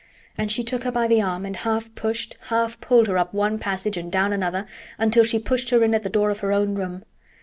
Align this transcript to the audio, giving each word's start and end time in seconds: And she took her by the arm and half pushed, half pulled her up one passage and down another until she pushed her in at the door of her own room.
And 0.35 0.51
she 0.51 0.63
took 0.63 0.83
her 0.83 0.91
by 0.91 1.05
the 1.05 1.21
arm 1.21 1.45
and 1.45 1.55
half 1.57 1.93
pushed, 1.93 2.35
half 2.45 2.81
pulled 2.81 3.05
her 3.05 3.19
up 3.19 3.35
one 3.35 3.59
passage 3.59 3.97
and 3.97 4.11
down 4.11 4.33
another 4.33 4.65
until 4.97 5.23
she 5.23 5.37
pushed 5.37 5.69
her 5.69 5.83
in 5.83 5.93
at 5.93 6.01
the 6.01 6.09
door 6.09 6.31
of 6.31 6.39
her 6.39 6.51
own 6.51 6.73
room. 6.73 7.03